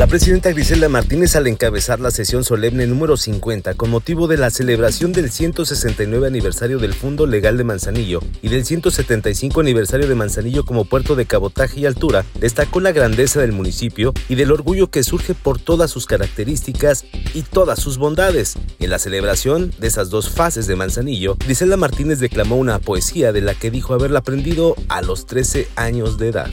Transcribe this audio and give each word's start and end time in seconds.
La 0.00 0.06
presidenta 0.06 0.50
Griselda 0.50 0.88
Martínez 0.88 1.36
al 1.36 1.46
encabezar 1.46 2.00
la 2.00 2.10
sesión 2.10 2.42
solemne 2.42 2.86
número 2.86 3.18
50 3.18 3.74
con 3.74 3.90
motivo 3.90 4.28
de 4.28 4.38
la 4.38 4.48
celebración 4.48 5.12
del 5.12 5.30
169 5.30 6.26
aniversario 6.26 6.78
del 6.78 6.94
Fondo 6.94 7.26
Legal 7.26 7.58
de 7.58 7.64
Manzanillo 7.64 8.20
y 8.40 8.48
del 8.48 8.64
175 8.64 9.60
aniversario 9.60 10.08
de 10.08 10.14
Manzanillo 10.14 10.64
como 10.64 10.86
puerto 10.86 11.16
de 11.16 11.26
cabotaje 11.26 11.80
y 11.80 11.84
altura, 11.84 12.24
destacó 12.40 12.80
la 12.80 12.92
grandeza 12.92 13.42
del 13.42 13.52
municipio 13.52 14.14
y 14.30 14.36
del 14.36 14.52
orgullo 14.52 14.90
que 14.90 15.04
surge 15.04 15.34
por 15.34 15.58
todas 15.58 15.90
sus 15.90 16.06
características 16.06 17.04
y 17.34 17.42
todas 17.42 17.78
sus 17.78 17.98
bondades. 17.98 18.56
En 18.78 18.88
la 18.88 18.98
celebración 18.98 19.70
de 19.78 19.88
esas 19.88 20.08
dos 20.08 20.30
fases 20.30 20.66
de 20.66 20.76
Manzanillo, 20.76 21.36
Griselda 21.44 21.76
Martínez 21.76 22.20
declamó 22.20 22.56
una 22.56 22.78
poesía 22.78 23.32
de 23.32 23.42
la 23.42 23.54
que 23.54 23.70
dijo 23.70 23.92
haberla 23.92 24.20
aprendido 24.20 24.76
a 24.88 25.02
los 25.02 25.26
13 25.26 25.68
años 25.76 26.16
de 26.16 26.28
edad. 26.28 26.50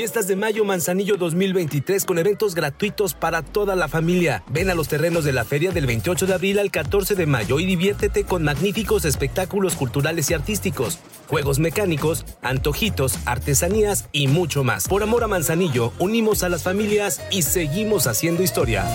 Fiestas 0.00 0.26
de 0.26 0.34
Mayo 0.34 0.64
Manzanillo 0.64 1.18
2023 1.18 2.06
con 2.06 2.16
eventos 2.16 2.54
gratuitos 2.54 3.12
para 3.12 3.42
toda 3.42 3.76
la 3.76 3.86
familia. 3.86 4.42
Ven 4.48 4.70
a 4.70 4.74
los 4.74 4.88
terrenos 4.88 5.24
de 5.24 5.34
la 5.34 5.44
feria 5.44 5.72
del 5.72 5.84
28 5.84 6.26
de 6.26 6.32
abril 6.32 6.58
al 6.58 6.70
14 6.70 7.14
de 7.16 7.26
mayo 7.26 7.60
y 7.60 7.66
diviértete 7.66 8.24
con 8.24 8.42
magníficos 8.42 9.04
espectáculos 9.04 9.74
culturales 9.74 10.30
y 10.30 10.32
artísticos, 10.32 11.00
juegos 11.26 11.58
mecánicos, 11.58 12.24
antojitos, 12.40 13.18
artesanías 13.26 14.08
y 14.10 14.28
mucho 14.28 14.64
más. 14.64 14.88
Por 14.88 15.02
amor 15.02 15.22
a 15.22 15.28
Manzanillo, 15.28 15.92
unimos 15.98 16.44
a 16.44 16.48
las 16.48 16.62
familias 16.62 17.20
y 17.30 17.42
seguimos 17.42 18.06
haciendo 18.06 18.42
historia. 18.42 18.86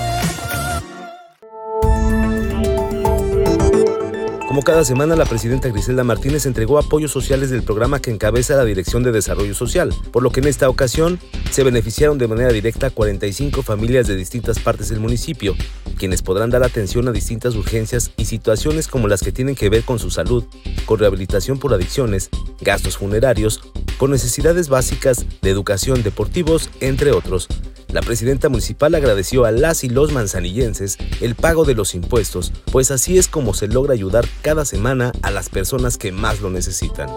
Como 4.56 4.64
cada 4.64 4.86
semana, 4.86 5.18
la 5.18 5.26
presidenta 5.26 5.68
Griselda 5.68 6.06
Martínez 6.06 6.46
entregó 6.46 6.80
apoyos 6.80 7.12
sociales 7.12 7.50
del 7.50 7.62
programa 7.62 8.00
que 8.00 8.10
encabeza 8.10 8.56
la 8.56 8.64
Dirección 8.64 9.04
de 9.04 9.12
Desarrollo 9.12 9.54
Social, 9.54 9.94
por 10.14 10.24
lo 10.24 10.30
que 10.30 10.40
en 10.40 10.48
esta 10.48 10.70
ocasión 10.70 11.20
se 11.52 11.66
beneficiaron 11.66 12.18
de 12.18 12.30
manera 12.30 12.54
directa 12.54 12.90
45 12.90 13.64
familias 13.64 14.08
de 14.08 14.16
distintas 14.16 14.60
partes 14.60 14.88
del 14.88 15.02
municipio, 15.02 15.56
quienes 15.98 16.22
podrán 16.22 16.52
dar 16.52 16.64
atención 16.64 17.06
a 17.10 17.12
distintas 17.12 17.56
urgencias 17.56 18.12
y 18.16 18.24
situaciones 18.24 18.88
como 18.88 19.10
las 19.10 19.22
que 19.22 19.34
tienen 19.34 19.56
que 19.56 19.68
ver 19.68 19.84
con 19.84 20.00
su 20.00 20.10
salud, 20.10 20.46
con 20.86 21.00
rehabilitación 21.00 21.60
por 21.60 21.74
adicciones, 21.74 22.30
gastos 22.62 22.96
funerarios, 22.96 23.60
con 23.98 24.12
necesidades 24.12 24.70
básicas 24.70 25.26
de 25.42 25.50
educación, 25.50 26.02
deportivos, 26.02 26.70
entre 26.80 27.12
otros. 27.12 27.50
La 27.96 28.02
presidenta 28.02 28.50
municipal 28.50 28.94
agradeció 28.94 29.46
a 29.46 29.52
las 29.52 29.86
y 29.86 29.90
los 29.90 30.12
manzanillenses 30.12 30.98
el 31.22 31.34
pago 31.34 31.64
de 31.64 31.76
los 31.76 31.96
impuestos, 31.96 32.52
pues 32.70 32.92
así 32.92 33.18
es 33.18 33.30
como 33.30 33.54
se 33.54 33.70
logra 33.70 33.94
ayudar 33.94 34.28
cada 34.42 34.66
semana 34.66 35.14
a 35.22 35.32
las 35.32 35.48
personas 35.48 35.98
que 35.98 36.12
más 36.12 36.42
lo 36.42 36.50
necesitan. 36.50 37.10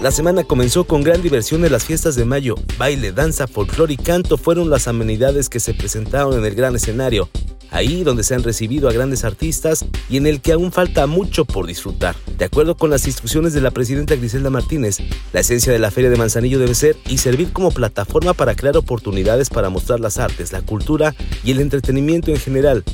La 0.00 0.12
semana 0.12 0.44
comenzó 0.44 0.84
con 0.84 1.02
gran 1.02 1.20
diversión 1.20 1.64
en 1.64 1.72
las 1.72 1.84
fiestas 1.84 2.14
de 2.14 2.24
mayo. 2.24 2.54
Baile, 2.78 3.10
danza, 3.10 3.48
folclore 3.48 3.94
y 3.94 3.96
canto 3.96 4.38
fueron 4.38 4.70
las 4.70 4.86
amenidades 4.86 5.48
que 5.48 5.58
se 5.58 5.74
presentaron 5.74 6.38
en 6.38 6.44
el 6.44 6.54
gran 6.54 6.76
escenario 6.76 7.28
ahí 7.70 8.04
donde 8.04 8.24
se 8.24 8.34
han 8.34 8.42
recibido 8.42 8.88
a 8.88 8.92
grandes 8.92 9.24
artistas 9.24 9.84
y 10.08 10.16
en 10.16 10.26
el 10.26 10.40
que 10.40 10.52
aún 10.52 10.72
falta 10.72 11.06
mucho 11.06 11.44
por 11.44 11.66
disfrutar. 11.66 12.16
De 12.38 12.44
acuerdo 12.44 12.76
con 12.76 12.90
las 12.90 13.06
instrucciones 13.06 13.52
de 13.52 13.60
la 13.60 13.70
presidenta 13.70 14.16
Griselda 14.16 14.50
Martínez, 14.50 14.98
la 15.32 15.40
esencia 15.40 15.72
de 15.72 15.78
la 15.78 15.90
Feria 15.90 16.10
de 16.10 16.16
Manzanillo 16.16 16.58
debe 16.58 16.74
ser 16.74 16.96
y 17.08 17.18
servir 17.18 17.52
como 17.52 17.70
plataforma 17.70 18.34
para 18.34 18.54
crear 18.54 18.76
oportunidades 18.76 19.50
para 19.50 19.70
mostrar 19.70 20.00
las 20.00 20.18
artes, 20.18 20.52
la 20.52 20.62
cultura 20.62 21.14
y 21.44 21.52
el 21.52 21.60
entretenimiento 21.60 22.30
en 22.30 22.38
general. 22.38 22.84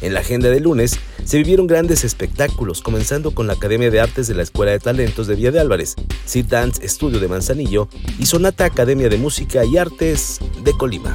En 0.00 0.14
la 0.14 0.20
agenda 0.20 0.48
de 0.48 0.60
lunes 0.60 0.98
se 1.24 1.36
vivieron 1.36 1.66
grandes 1.66 2.04
espectáculos, 2.04 2.80
comenzando 2.80 3.32
con 3.32 3.46
la 3.46 3.52
Academia 3.52 3.90
de 3.90 4.00
Artes 4.00 4.28
de 4.28 4.34
la 4.34 4.42
Escuela 4.42 4.72
de 4.72 4.78
Talentos 4.78 5.26
de 5.26 5.34
Villa 5.34 5.50
de 5.50 5.60
Álvarez, 5.60 5.94
Seed 6.24 6.46
Dance 6.46 6.84
Estudio 6.84 7.20
de 7.20 7.28
Manzanillo 7.28 7.88
y 8.18 8.26
Sonata 8.26 8.64
Academia 8.64 9.08
de 9.08 9.18
Música 9.18 9.64
y 9.64 9.76
Artes 9.76 10.40
de 10.64 10.72
Colima. 10.72 11.14